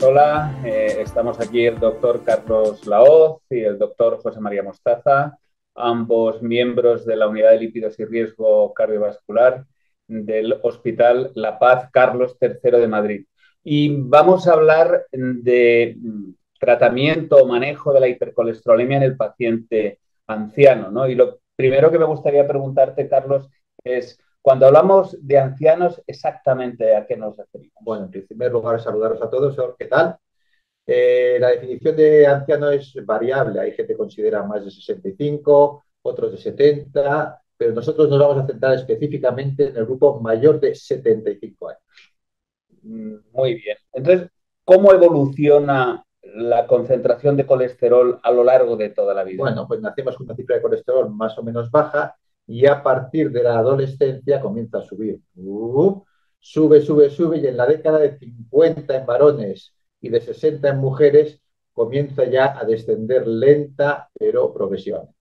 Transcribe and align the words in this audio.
Hola, 0.00 0.60
eh, 0.64 0.98
estamos 1.00 1.40
aquí 1.40 1.66
el 1.66 1.80
doctor 1.80 2.22
Carlos 2.24 2.86
Laoz 2.86 3.42
y 3.50 3.62
el 3.62 3.76
doctor 3.76 4.20
José 4.22 4.38
María 4.38 4.62
Mostaza, 4.62 5.40
ambos 5.74 6.40
miembros 6.40 7.04
de 7.04 7.16
la 7.16 7.26
Unidad 7.26 7.50
de 7.50 7.58
Lípidos 7.58 7.98
y 7.98 8.04
Riesgo 8.04 8.72
Cardiovascular 8.72 9.66
del 10.06 10.60
Hospital 10.62 11.32
La 11.34 11.58
Paz 11.58 11.90
Carlos 11.92 12.36
III 12.40 12.78
de 12.78 12.86
Madrid. 12.86 13.26
Y 13.64 13.96
vamos 14.02 14.46
a 14.46 14.52
hablar 14.52 15.06
de 15.10 15.96
tratamiento 16.60 17.38
o 17.38 17.48
manejo 17.48 17.92
de 17.92 17.98
la 17.98 18.08
hipercolesterolemia 18.08 18.98
en 18.98 19.02
el 19.02 19.16
paciente 19.16 19.98
anciano. 20.28 20.92
¿no? 20.92 21.08
Y 21.08 21.16
lo 21.16 21.40
primero 21.56 21.90
que 21.90 21.98
me 21.98 22.04
gustaría 22.04 22.46
preguntarte, 22.46 23.08
Carlos, 23.08 23.48
es 23.82 24.16
cuando 24.46 24.66
hablamos 24.66 25.18
de 25.26 25.40
ancianos, 25.40 26.00
exactamente 26.06 26.94
a 26.94 27.04
qué 27.04 27.16
nos 27.16 27.36
referimos. 27.36 27.74
Bueno, 27.80 28.08
en 28.12 28.26
primer 28.28 28.52
lugar, 28.52 28.80
saludaros 28.80 29.20
a 29.20 29.28
todos. 29.28 29.56
¿Qué 29.76 29.86
tal? 29.86 30.18
Eh, 30.86 31.36
la 31.40 31.48
definición 31.48 31.96
de 31.96 32.28
anciano 32.28 32.70
es 32.70 32.94
variable. 33.04 33.58
Hay 33.58 33.72
gente 33.72 33.94
que 33.94 33.98
considera 33.98 34.44
más 34.44 34.64
de 34.64 34.70
65, 34.70 35.84
otros 36.00 36.30
de 36.30 36.38
70, 36.38 37.42
pero 37.56 37.72
nosotros 37.72 38.08
nos 38.08 38.20
vamos 38.20 38.38
a 38.38 38.46
centrar 38.46 38.74
específicamente 38.74 39.66
en 39.66 39.78
el 39.78 39.84
grupo 39.84 40.20
mayor 40.20 40.60
de 40.60 40.76
75 40.76 41.68
años. 41.68 41.82
Mm, 42.82 43.16
muy 43.32 43.54
bien. 43.56 43.78
Entonces, 43.92 44.30
¿cómo 44.64 44.92
evoluciona 44.92 46.04
la 46.22 46.68
concentración 46.68 47.36
de 47.36 47.46
colesterol 47.46 48.20
a 48.22 48.30
lo 48.30 48.44
largo 48.44 48.76
de 48.76 48.90
toda 48.90 49.12
la 49.12 49.24
vida? 49.24 49.38
Bueno, 49.38 49.66
pues 49.66 49.80
nacemos 49.80 50.16
con 50.16 50.26
una 50.26 50.36
cifra 50.36 50.54
de 50.54 50.62
colesterol 50.62 51.10
más 51.10 51.36
o 51.36 51.42
menos 51.42 51.68
baja 51.68 52.14
y 52.46 52.66
a 52.66 52.82
partir 52.82 53.30
de 53.30 53.42
la 53.42 53.58
adolescencia 53.58 54.40
comienza 54.40 54.78
a 54.78 54.82
subir. 54.82 55.20
Uh, 55.36 56.02
sube, 56.38 56.80
sube, 56.80 57.10
sube 57.10 57.38
y 57.38 57.46
en 57.46 57.56
la 57.56 57.66
década 57.66 57.98
de 57.98 58.18
50 58.18 58.96
en 58.96 59.06
varones 59.06 59.74
y 60.00 60.08
de 60.08 60.20
60 60.20 60.68
en 60.68 60.78
mujeres 60.78 61.40
comienza 61.72 62.24
ya 62.24 62.58
a 62.58 62.64
descender 62.64 63.26
lenta 63.26 64.08
pero 64.18 64.52
progresivamente. 64.52 65.14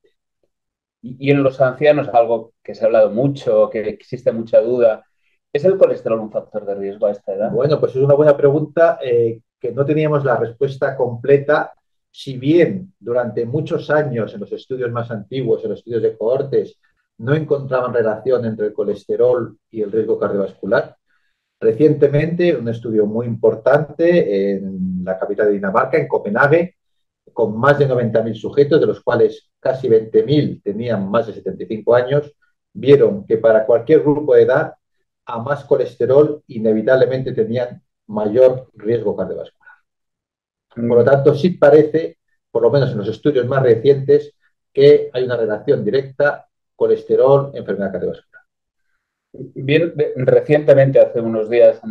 Y, 1.02 1.30
en 1.30 1.44
los 1.44 1.62
ancianos, 1.62 2.10
algo 2.10 2.54
que 2.64 2.74
se 2.74 2.84
ha 2.84 2.88
hablado 2.88 3.12
mucho, 3.12 3.70
que 3.70 3.82
existe 3.90 4.32
mucha 4.32 4.60
duda, 4.60 5.06
¿es 5.54 5.64
el 5.64 5.78
colesterol 5.78 6.20
un 6.20 6.32
factor 6.32 6.66
de 6.66 6.74
riesgo 6.74 7.06
a 7.06 7.12
esta 7.12 7.34
edad? 7.34 7.52
Bueno, 7.52 7.80
pues 7.80 7.96
es 7.96 8.02
una 8.02 8.16
buena 8.16 8.36
pregunta 8.36 8.98
eh, 9.04 9.42
que 9.60 9.72
no 9.72 9.86
teníamos 9.86 10.26
la 10.26 10.38
respuesta 10.38 10.96
completa 10.96 11.74
si 12.10 12.38
bien 12.38 12.94
durante 12.98 13.46
muchos 13.46 13.90
años 13.90 14.34
en 14.34 14.40
los 14.40 14.52
estudios 14.52 14.92
más 14.92 15.12
antiguos, 15.12 15.64
en 15.64 15.72
los 15.72 15.80
estudios 15.80 16.02
de 16.02 16.18
cohortes, 16.18 16.80
no 17.18 17.34
encontraban 17.34 17.94
relación 17.94 18.46
entre 18.46 18.68
el 18.68 18.74
colesterol 18.74 19.58
y 19.72 19.82
el 19.82 19.92
riesgo 19.92 20.20
cardiovascular. 20.20 20.96
Recientemente, 21.60 22.56
un 22.56 22.68
estudio 22.68 23.06
muy 23.06 23.26
importante 23.26 24.54
en 24.54 25.04
la 25.04 25.18
capital 25.18 25.48
de 25.48 25.54
Dinamarca, 25.54 25.98
en 25.98 26.08
Copenhague, 26.08 26.76
con 27.34 27.58
más 27.58 27.80
de 27.80 27.88
90.000 27.88 28.36
sujetos, 28.36 28.80
de 28.80 28.88
los 28.88 29.02
cuales 29.02 29.50
casi 29.60 29.88
20.000 29.88 30.62
tenían 30.64 31.10
más 31.10 31.28
de 31.28 31.34
75 31.34 31.96
años, 31.96 32.34
vieron 32.74 33.26
que 33.26 33.38
para 33.38 33.66
cualquier 33.66 34.02
grupo 34.02 34.36
de 34.36 34.44
edad, 34.44 34.74
a 35.26 35.40
más 35.40 35.64
colesterol, 35.66 36.44
inevitablemente 36.48 37.34
tenían 37.34 37.82
mayor 38.08 38.70
riesgo 38.74 39.16
cardiovascular. 39.16 39.66
Por 40.76 40.84
lo 40.84 41.02
mm. 41.02 41.06
tanto, 41.06 41.34
sí 41.34 41.52
parece, 41.52 42.20
por 42.52 42.62
lo 42.62 42.70
menos 42.70 42.92
en 42.92 42.98
los 42.98 43.08
estudios 43.08 43.48
más 43.48 43.64
recientes, 43.64 44.34
que 44.72 45.10
hay 45.14 45.24
una 45.24 45.38
relación 45.38 45.84
directa 45.84 46.48
colesterol, 46.76 47.52
enfermedad 47.54 47.92
cardiovascular. 47.92 48.42
Bien, 49.34 49.94
recientemente, 50.16 51.00
hace 51.00 51.20
unos 51.20 51.50
días, 51.50 51.82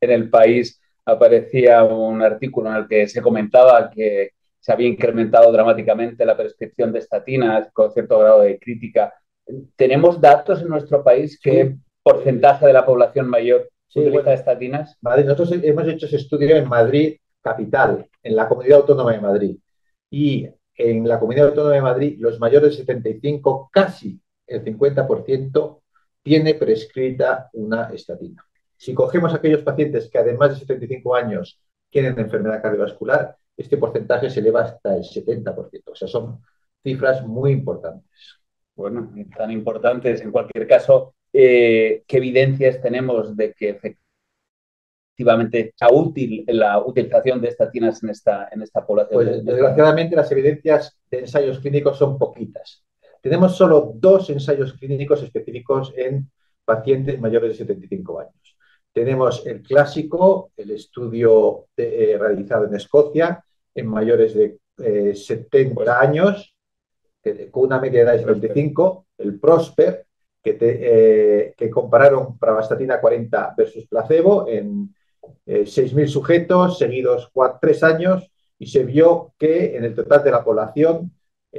en 0.00 0.10
el, 0.10 0.30
país 0.30 0.80
aparecía 1.04 1.84
un 1.84 2.22
artículo 2.22 2.70
en 2.70 2.76
el 2.76 2.88
que 2.88 3.06
se 3.08 3.20
comentaba 3.20 3.90
que 3.90 4.30
se 4.60 4.72
había 4.72 4.88
incrementado 4.88 5.52
dramáticamente 5.52 6.24
la 6.24 6.36
prescripción 6.36 6.92
de 6.92 7.00
estatinas 7.00 7.68
con 7.72 7.92
cierto 7.92 8.18
grado 8.18 8.40
de 8.42 8.58
crítica. 8.58 9.12
¿Tenemos 9.76 10.20
datos 10.20 10.62
en 10.62 10.68
nuestro 10.68 11.04
país 11.04 11.38
qué 11.40 11.76
porcentaje 12.02 12.66
de 12.66 12.72
la 12.72 12.84
población 12.84 13.28
mayor 13.28 13.68
utiliza 13.94 14.32
estatinas? 14.32 14.98
nosotros 15.02 15.52
hemos 15.62 15.88
hecho 15.88 16.06
ese 16.06 16.16
estudio 16.16 16.56
en 16.56 16.68
Madrid, 16.68 17.16
capital, 17.40 18.08
en 18.22 18.36
la 18.36 18.48
Comunidad 18.48 18.80
Autónoma 18.80 19.12
de 19.12 19.20
Madrid. 19.20 19.56
Y 20.10 20.48
en 20.76 21.08
la 21.08 21.18
Comunidad 21.18 21.48
Autónoma 21.48 21.74
de 21.74 21.82
Madrid, 21.82 22.16
los 22.18 22.40
mayores 22.40 22.70
de 22.70 22.76
75, 22.78 23.70
casi 23.72 24.20
el 24.46 24.64
50% 24.64 25.80
tiene 26.22 26.54
prescrita 26.54 27.50
una 27.52 27.90
estatina. 27.92 28.44
Si 28.76 28.92
cogemos 28.94 29.32
aquellos 29.32 29.62
pacientes 29.62 30.10
que 30.10 30.18
además 30.18 30.50
de 30.50 30.60
75 30.60 31.14
años 31.14 31.60
tienen 31.88 32.18
enfermedad 32.18 32.60
cardiovascular, 32.60 33.36
este 33.56 33.76
porcentaje 33.78 34.28
se 34.28 34.40
eleva 34.40 34.62
hasta 34.62 34.96
el 34.96 35.02
70%. 35.02 35.82
O 35.86 35.94
sea, 35.94 36.08
son 36.08 36.42
cifras 36.82 37.26
muy 37.26 37.52
importantes. 37.52 38.40
Bueno, 38.74 39.12
tan 39.36 39.50
importantes. 39.50 40.20
En 40.20 40.30
cualquier 40.30 40.66
caso, 40.66 41.14
eh, 41.32 42.02
¿qué 42.06 42.16
evidencias 42.18 42.80
tenemos 42.82 43.36
de 43.36 43.54
que 43.54 43.70
efectivamente 45.16 45.72
sea 45.74 45.88
útil 45.90 46.44
la 46.48 46.78
utilización 46.78 47.40
de 47.40 47.48
estatinas 47.48 48.02
en 48.02 48.10
esta, 48.10 48.48
en 48.52 48.62
esta 48.62 48.86
población? 48.86 49.24
Pues, 49.24 49.44
desgraciadamente, 49.44 50.14
las 50.14 50.30
evidencias 50.30 50.98
de 51.10 51.20
ensayos 51.20 51.60
clínicos 51.60 51.98
son 51.98 52.18
poquitas. 52.18 52.85
Tenemos 53.26 53.56
solo 53.56 53.90
dos 53.96 54.30
ensayos 54.30 54.74
clínicos 54.74 55.20
específicos 55.20 55.92
en 55.96 56.30
pacientes 56.64 57.20
mayores 57.20 57.50
de 57.50 57.56
75 57.56 58.20
años. 58.20 58.56
Tenemos 58.92 59.44
el 59.48 59.62
clásico, 59.62 60.52
el 60.56 60.70
estudio 60.70 61.66
eh, 61.76 62.16
realizado 62.20 62.66
en 62.66 62.76
Escocia 62.76 63.44
en 63.74 63.88
mayores 63.88 64.32
de 64.32 64.60
70 65.12 65.82
eh, 65.82 65.88
años, 65.90 66.56
con 67.50 67.64
una 67.64 67.80
media 67.80 68.02
edad 68.02 68.12
de 68.12 68.20
75, 68.20 69.06
el 69.18 69.40
Prosper, 69.40 70.06
que, 70.40 70.56
eh, 70.60 71.54
que 71.56 71.68
compararon 71.68 72.38
pravastatina 72.38 73.00
40 73.00 73.54
versus 73.58 73.88
placebo 73.88 74.46
en 74.46 74.94
6.000 75.44 76.06
sujetos 76.06 76.78
seguidos 76.78 77.32
3 77.60 77.82
años 77.82 78.30
y 78.56 78.68
se 78.68 78.84
vio 78.84 79.34
que 79.36 79.76
en 79.76 79.82
el 79.82 79.96
total 79.96 80.22
de 80.22 80.30
la 80.30 80.44
población 80.44 81.10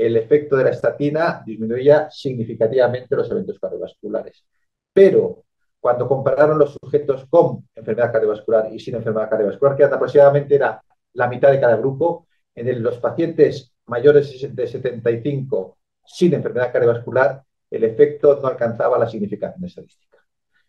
el 0.06 0.18
efecto 0.18 0.56
de 0.56 0.66
la 0.66 0.70
estatina 0.72 1.42
disminuía 1.46 2.10
significativamente 2.10 3.16
los 3.16 3.30
eventos 3.32 3.60
cardiovasculares. 3.60 4.46
Pero 4.94 5.44
cuando 5.80 6.08
compararon 6.08 6.58
los 6.58 6.78
sujetos 6.82 7.26
con 7.30 7.68
enfermedad 7.76 8.12
cardiovascular 8.12 8.74
y 8.74 8.80
sin 8.80 8.96
enfermedad 8.96 9.30
cardiovascular, 9.30 9.76
que 9.76 9.84
aproximadamente 9.84 10.56
era 10.56 10.82
la 11.14 11.28
mitad 11.28 11.52
de 11.52 11.60
cada 11.60 11.76
grupo, 11.78 12.28
en 12.56 12.82
los 12.82 12.98
pacientes 12.98 13.74
mayores 13.86 14.54
de 14.56 14.68
75 14.68 15.78
sin 16.06 16.34
enfermedad 16.34 16.72
cardiovascular, 16.72 17.44
el 17.70 17.84
efecto 17.84 18.40
no 18.42 18.48
alcanzaba 18.48 18.98
la 18.98 19.08
significación 19.08 19.66
estadística. 19.66 20.18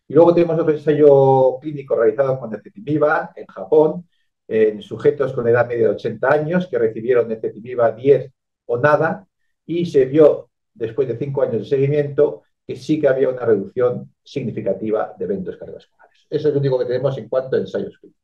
Y 0.07 0.13
luego 0.13 0.33
tenemos 0.33 0.59
otro 0.59 0.73
ensayo 0.73 1.57
clínico 1.59 1.95
realizado 1.95 2.39
con 2.39 2.49
necetimib 2.49 3.03
en 3.35 3.45
Japón, 3.47 4.07
en 4.47 4.81
sujetos 4.81 5.33
con 5.33 5.47
edad 5.47 5.67
media 5.67 5.87
de 5.87 5.93
80 5.93 6.31
años 6.31 6.67
que 6.67 6.79
recibieron 6.79 7.27
necetimib 7.27 7.95
10 7.95 8.31
o 8.69 8.77
nada, 8.77 9.27
y 9.65 9.85
se 9.85 10.05
vio 10.05 10.49
después 10.73 11.07
de 11.07 11.17
cinco 11.17 11.41
años 11.41 11.63
de 11.63 11.65
seguimiento 11.65 12.43
que 12.65 12.75
sí 12.75 12.99
que 12.99 13.07
había 13.07 13.29
una 13.29 13.45
reducción 13.45 14.13
significativa 14.23 15.13
de 15.17 15.25
eventos 15.25 15.57
cardiovasculares. 15.57 16.27
Eso 16.29 16.47
es 16.47 16.53
lo 16.53 16.59
único 16.59 16.77
que 16.77 16.85
tenemos 16.85 17.17
en 17.17 17.27
cuanto 17.27 17.55
a 17.55 17.59
ensayos 17.59 17.97
clínicos. 17.97 18.19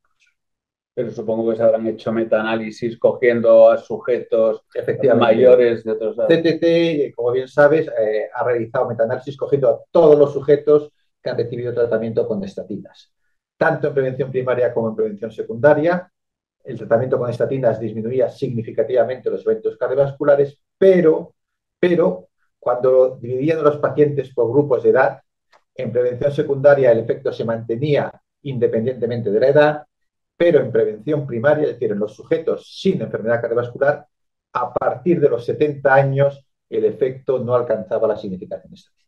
Pero 0.94 1.10
supongo 1.10 1.50
que 1.50 1.56
se 1.56 1.62
habrán 1.62 1.86
hecho 1.88 2.12
metaanálisis 2.12 2.96
cogiendo 2.98 3.68
a 3.68 3.76
sujetos 3.76 4.64
mayores 5.18 5.84
de 5.84 5.90
otros 5.90 6.16
lados. 6.16 6.32
CTT, 6.32 7.14
como 7.14 7.32
bien 7.32 7.48
sabes, 7.48 7.88
eh, 7.88 8.28
ha 8.32 8.44
realizado 8.44 8.88
metaanálisis 8.88 9.36
cogiendo 9.36 9.68
a 9.68 9.80
todos 9.90 10.16
los 10.16 10.32
sujetos 10.32 10.92
que 11.22 11.30
han 11.30 11.36
recibido 11.36 11.74
tratamiento 11.74 12.26
con 12.26 12.42
estatinas, 12.44 13.12
tanto 13.58 13.88
en 13.88 13.94
prevención 13.94 14.30
primaria 14.30 14.72
como 14.72 14.90
en 14.90 14.96
prevención 14.96 15.32
secundaria, 15.32 16.10
el 16.66 16.76
tratamiento 16.76 17.18
con 17.18 17.30
estatinas 17.30 17.78
disminuía 17.78 18.28
significativamente 18.28 19.30
los 19.30 19.46
eventos 19.46 19.76
cardiovasculares, 19.76 20.58
pero, 20.76 21.34
pero 21.78 22.28
cuando 22.58 23.16
dividían 23.16 23.62
los 23.62 23.78
pacientes 23.78 24.34
por 24.34 24.50
grupos 24.50 24.82
de 24.82 24.90
edad, 24.90 25.20
en 25.74 25.92
prevención 25.92 26.32
secundaria 26.32 26.90
el 26.90 26.98
efecto 26.98 27.32
se 27.32 27.44
mantenía 27.44 28.10
independientemente 28.42 29.30
de 29.30 29.40
la 29.40 29.48
edad, 29.48 29.86
pero 30.36 30.60
en 30.60 30.72
prevención 30.72 31.26
primaria, 31.26 31.64
es 31.64 31.74
decir, 31.74 31.92
en 31.92 32.00
los 32.00 32.14
sujetos 32.14 32.78
sin 32.80 33.00
enfermedad 33.00 33.40
cardiovascular, 33.40 34.06
a 34.52 34.72
partir 34.72 35.20
de 35.20 35.28
los 35.28 35.44
70 35.44 35.94
años 35.94 36.44
el 36.68 36.84
efecto 36.84 37.38
no 37.38 37.54
alcanzaba 37.54 38.08
la 38.08 38.16
significación 38.16 38.74
estadística 38.74 39.05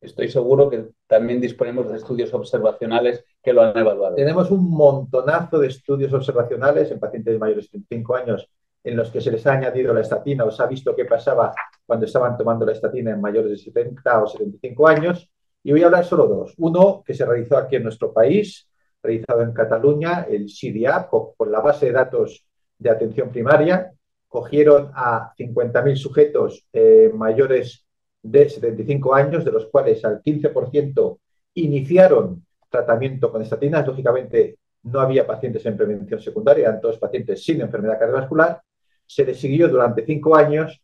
estoy 0.00 0.28
seguro 0.28 0.68
que 0.70 0.88
también 1.06 1.40
disponemos 1.40 1.90
de 1.90 1.96
estudios 1.96 2.32
observacionales 2.34 3.24
que 3.42 3.52
lo 3.52 3.62
han 3.62 3.76
evaluado. 3.76 4.14
Tenemos 4.14 4.50
un 4.50 4.70
montonazo 4.70 5.58
de 5.58 5.68
estudios 5.68 6.12
observacionales 6.12 6.90
en 6.90 7.00
pacientes 7.00 7.38
mayores 7.38 7.64
de 7.64 7.70
35 7.70 8.16
años 8.16 8.48
en 8.84 8.96
los 8.96 9.10
que 9.10 9.20
se 9.20 9.32
les 9.32 9.44
ha 9.46 9.54
añadido 9.54 9.92
la 9.92 10.02
estatina 10.02 10.44
o 10.44 10.50
se 10.50 10.62
ha 10.62 10.66
visto 10.66 10.94
qué 10.94 11.04
pasaba 11.06 11.52
cuando 11.84 12.06
estaban 12.06 12.36
tomando 12.36 12.64
la 12.64 12.72
estatina 12.72 13.10
en 13.10 13.20
mayores 13.20 13.50
de 13.50 13.58
70 13.58 14.22
o 14.22 14.26
75 14.28 14.88
años. 14.88 15.30
Y 15.62 15.72
voy 15.72 15.82
a 15.82 15.86
hablar 15.86 16.04
solo 16.04 16.26
dos. 16.26 16.54
Uno 16.58 17.02
que 17.04 17.14
se 17.14 17.24
realizó 17.24 17.56
aquí 17.56 17.76
en 17.76 17.82
nuestro 17.82 18.12
país, 18.12 18.68
realizado 19.02 19.42
en 19.42 19.52
Cataluña, 19.52 20.26
el 20.30 20.48
CIDIAP, 20.48 21.10
con 21.10 21.50
la 21.50 21.60
base 21.60 21.86
de 21.86 21.92
datos 21.92 22.46
de 22.78 22.90
atención 22.90 23.30
primaria. 23.30 23.90
Cogieron 24.28 24.90
a 24.94 25.32
50.000 25.36 25.96
sujetos 25.96 26.66
eh, 26.72 27.10
mayores 27.12 27.85
de 28.30 28.48
75 28.48 29.14
años, 29.14 29.44
de 29.44 29.52
los 29.52 29.66
cuales 29.66 30.04
al 30.04 30.22
15% 30.22 31.18
iniciaron 31.54 32.44
tratamiento 32.68 33.30
con 33.30 33.42
estatinas. 33.42 33.86
Lógicamente, 33.86 34.58
no 34.82 35.00
había 35.00 35.26
pacientes 35.26 35.64
en 35.66 35.76
prevención 35.76 36.20
secundaria, 36.20 36.68
eran 36.68 36.80
todos 36.80 36.98
pacientes 36.98 37.44
sin 37.44 37.60
enfermedad 37.60 37.98
cardiovascular. 37.98 38.60
Se 39.06 39.24
les 39.24 39.38
siguió 39.38 39.68
durante 39.68 40.04
cinco 40.04 40.36
años 40.36 40.80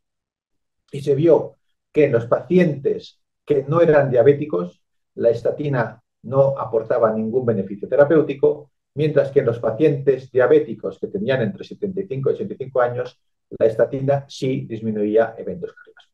y 0.90 1.00
se 1.00 1.14
vio 1.14 1.56
que 1.92 2.04
en 2.06 2.12
los 2.12 2.26
pacientes 2.26 3.20
que 3.44 3.64
no 3.64 3.80
eran 3.80 4.10
diabéticos, 4.10 4.82
la 5.14 5.30
estatina 5.30 6.02
no 6.22 6.58
aportaba 6.58 7.12
ningún 7.12 7.44
beneficio 7.44 7.88
terapéutico, 7.88 8.70
mientras 8.94 9.30
que 9.30 9.40
en 9.40 9.46
los 9.46 9.58
pacientes 9.58 10.30
diabéticos 10.30 10.98
que 10.98 11.08
tenían 11.08 11.42
entre 11.42 11.64
75 11.64 12.30
y 12.30 12.34
85 12.34 12.80
años, 12.80 13.20
la 13.58 13.66
estatina 13.66 14.24
sí 14.28 14.64
disminuía 14.68 15.34
eventos 15.36 15.72
cardiovasculares. 15.72 16.11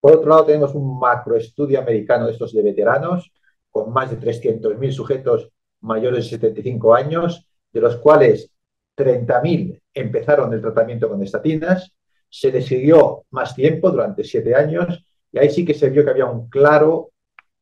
Por 0.00 0.16
otro 0.16 0.30
lado, 0.30 0.46
tenemos 0.46 0.74
un 0.74 0.98
macroestudio 0.98 1.78
americano 1.78 2.26
de 2.26 2.32
estos 2.32 2.52
de 2.52 2.62
veteranos, 2.62 3.30
con 3.70 3.92
más 3.92 4.10
de 4.10 4.18
300.000 4.18 4.92
sujetos 4.92 5.50
mayores 5.80 6.24
de 6.24 6.30
75 6.30 6.94
años, 6.94 7.46
de 7.72 7.80
los 7.80 7.96
cuales 7.96 8.50
30.000 8.96 9.80
empezaron 9.94 10.52
el 10.52 10.60
tratamiento 10.60 11.08
con 11.08 11.22
estatinas, 11.22 11.92
se 12.28 12.52
les 12.52 12.66
siguió 12.66 13.24
más 13.30 13.54
tiempo, 13.54 13.90
durante 13.90 14.24
siete 14.24 14.54
años, 14.54 15.04
y 15.32 15.38
ahí 15.38 15.50
sí 15.50 15.64
que 15.64 15.74
se 15.74 15.90
vio 15.90 16.04
que 16.04 16.10
había 16.10 16.26
un 16.26 16.48
claro 16.48 17.10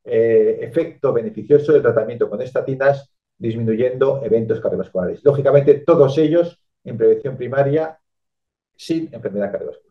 eh, 0.04 0.58
efecto 0.62 1.12
beneficioso 1.12 1.72
del 1.72 1.82
tratamiento 1.82 2.28
con 2.28 2.40
estatinas, 2.42 3.10
disminuyendo 3.36 4.22
eventos 4.24 4.60
cardiovasculares. 4.60 5.24
Lógicamente, 5.24 5.74
todos 5.74 6.18
ellos 6.18 6.58
en 6.84 6.96
prevención 6.96 7.36
primaria 7.36 7.98
sin 8.74 9.08
enfermedad 9.12 9.52
cardiovascular. 9.52 9.87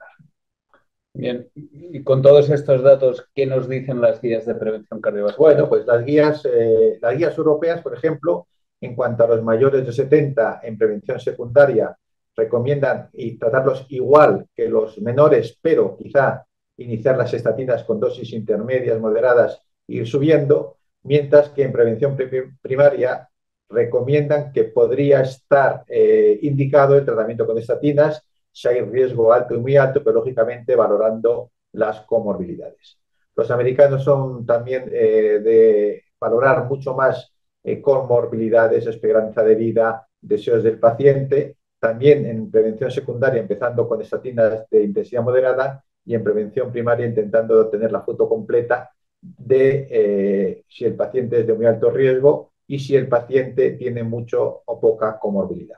Bien, 1.17 1.49
y 1.55 2.03
con 2.03 2.21
todos 2.21 2.47
estos 2.51 2.83
datos, 2.83 3.27
¿qué 3.33 3.47
nos 3.47 3.67
dicen 3.67 3.99
las 3.99 4.21
guías 4.21 4.45
de 4.45 4.53
prevención 4.53 5.01
cardiovascular? 5.01 5.55
Bueno, 5.55 5.67
pues 5.67 5.83
las 5.87 6.05
guías, 6.05 6.45
eh, 6.45 6.99
las 7.01 7.17
guías 7.17 7.35
europeas, 7.35 7.81
por 7.81 7.95
ejemplo, 7.95 8.47
en 8.79 8.95
cuanto 8.95 9.23
a 9.23 9.27
los 9.27 9.43
mayores 9.43 9.83
de 9.83 9.91
70 9.91 10.59
en 10.61 10.77
prevención 10.77 11.19
secundaria, 11.19 11.97
recomiendan 12.35 13.09
y 13.13 13.35
tratarlos 13.39 13.87
igual 13.89 14.45
que 14.55 14.69
los 14.69 14.99
menores, 14.99 15.57
pero 15.59 15.97
quizá 15.97 16.45
iniciar 16.77 17.17
las 17.17 17.33
estatinas 17.33 17.83
con 17.83 17.99
dosis 17.99 18.31
intermedias, 18.33 18.99
moderadas 18.99 19.59
ir 19.87 20.07
subiendo, 20.07 20.77
mientras 21.01 21.49
que 21.49 21.63
en 21.63 21.71
prevención 21.71 22.15
primaria 22.61 23.27
recomiendan 23.69 24.51
que 24.53 24.65
podría 24.65 25.21
estar 25.21 25.83
eh, 25.87 26.37
indicado 26.43 26.95
el 26.95 27.05
tratamiento 27.05 27.47
con 27.47 27.57
estatinas 27.57 28.21
si 28.57 28.67
hay 28.67 28.81
riesgo 28.81 29.31
alto 29.31 29.53
y 29.53 29.59
muy 29.59 29.77
alto, 29.77 30.03
pero 30.03 30.15
lógicamente 30.15 30.75
valorando 30.75 31.51
las 31.73 32.01
comorbilidades. 32.01 32.97
Los 33.35 33.51
americanos 33.51 34.03
son 34.03 34.47
también 34.47 34.89
eh, 34.91 35.39
de 35.43 36.03
valorar 36.19 36.65
mucho 36.65 36.95
más 36.95 37.31
eh, 37.63 37.79
comorbilidades, 37.79 38.87
esperanza 38.87 39.43
de 39.43 39.53
vida, 39.53 40.07
deseos 40.19 40.63
del 40.63 40.79
paciente, 40.79 41.57
también 41.79 42.25
en 42.25 42.49
prevención 42.49 42.89
secundaria 42.89 43.39
empezando 43.39 43.87
con 43.87 44.01
estatinas 44.01 44.67
de 44.71 44.83
intensidad 44.85 45.21
moderada 45.21 45.83
y 46.03 46.15
en 46.15 46.23
prevención 46.23 46.71
primaria 46.71 47.05
intentando 47.05 47.69
tener 47.69 47.91
la 47.91 48.01
foto 48.01 48.27
completa 48.27 48.89
de 49.21 49.87
eh, 49.91 50.63
si 50.67 50.85
el 50.85 50.95
paciente 50.95 51.41
es 51.41 51.45
de 51.45 51.53
muy 51.53 51.67
alto 51.67 51.91
riesgo 51.91 52.53
y 52.65 52.79
si 52.79 52.95
el 52.95 53.07
paciente 53.07 53.73
tiene 53.73 54.01
mucho 54.01 54.63
o 54.65 54.79
poca 54.79 55.19
comorbilidad. 55.19 55.77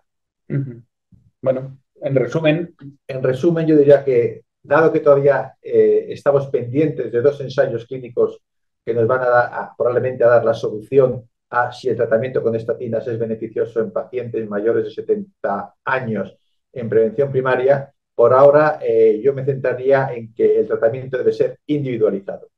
Bueno, 1.42 1.78
en 2.02 2.16
resumen. 2.16 2.76
En 3.08 3.24
resumen, 3.24 3.68
yo 3.68 3.78
diría 3.78 4.04
que, 4.04 4.44
dado 4.62 4.92
que 4.92 5.00
todavía 5.00 5.54
eh, 5.62 6.08
estamos 6.10 6.48
pendientes 6.48 7.12
de 7.12 7.22
dos 7.22 7.40
ensayos 7.42 7.86
clínicos 7.86 8.40
que 8.86 8.94
nos 8.94 9.08
van 9.08 9.22
a, 9.22 9.30
dar, 9.30 9.70
probablemente 9.78 10.24
a 10.24 10.30
dar 10.30 10.46
la 10.46 10.54
solución 10.54 11.28
a 11.52 11.72
si 11.72 11.90
el 11.90 11.96
tratamiento 11.96 12.44
con 12.44 12.56
estatinas 12.56 13.08
es 13.08 13.18
beneficioso 13.18 13.80
en 13.80 13.92
pacientes 13.92 14.48
mayores 14.48 14.86
de 14.86 14.92
70 14.92 15.76
años 15.86 16.38
en 16.72 16.88
prevención 16.88 17.32
primaria, 17.32 17.92
por 18.14 18.34
ahora 18.34 18.80
eh, 18.82 19.20
yo 19.24 19.34
me 19.34 19.46
centraría 19.46 20.14
en 20.14 20.34
que 20.34 20.60
el 20.60 20.68
tratamiento 20.68 21.18
debe 21.18 21.32
ser 21.32 21.60
individualizado 21.66 22.50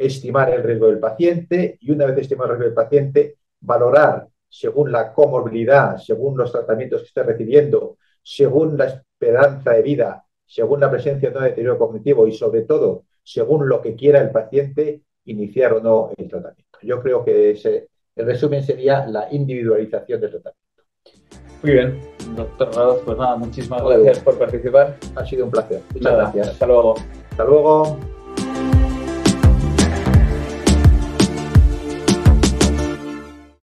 estimar 0.00 0.50
el 0.50 0.62
riesgo 0.62 0.86
del 0.86 0.98
paciente 0.98 1.76
y 1.78 1.90
una 1.90 2.06
vez 2.06 2.18
estimado 2.18 2.52
el 2.52 2.58
riesgo 2.58 2.74
del 2.74 2.84
paciente, 2.84 3.36
valorar 3.60 4.26
según 4.48 4.90
la 4.90 5.12
comorbilidad, 5.12 5.98
según 5.98 6.38
los 6.38 6.50
tratamientos 6.50 7.02
que 7.02 7.08
esté 7.08 7.22
recibiendo, 7.22 7.98
según 8.22 8.76
la 8.76 8.86
esperanza 8.86 9.72
de 9.72 9.82
vida, 9.82 10.24
según 10.46 10.80
la 10.80 10.90
presencia 10.90 11.30
de 11.30 11.38
un 11.38 11.44
deterioro 11.44 11.78
cognitivo 11.78 12.26
y 12.26 12.32
sobre 12.32 12.62
todo 12.62 13.04
según 13.22 13.68
lo 13.68 13.80
que 13.80 13.94
quiera 13.94 14.20
el 14.20 14.30
paciente, 14.30 15.02
iniciar 15.24 15.74
o 15.74 15.80
no 15.80 16.10
el 16.16 16.28
tratamiento. 16.28 16.78
Yo 16.82 17.00
creo 17.00 17.24
que 17.24 17.50
ese, 17.50 17.88
el 18.16 18.26
resumen 18.26 18.62
sería 18.64 19.06
la 19.06 19.32
individualización 19.32 20.20
del 20.20 20.30
tratamiento. 20.30 20.60
Muy 21.62 21.72
bien, 21.72 22.00
doctor 22.34 22.74
Radoz, 22.74 23.02
pues 23.04 23.18
nada, 23.18 23.36
muchísimas 23.36 23.82
gracias 23.82 24.20
por 24.20 24.38
participar. 24.38 24.96
Ha 25.14 25.26
sido 25.26 25.44
un 25.44 25.50
placer. 25.50 25.82
Muchas 25.94 26.12
gracias. 26.14 26.48
Hasta 26.48 26.66
luego. 26.66 26.94
Hasta 27.30 27.44
luego. 27.44 28.19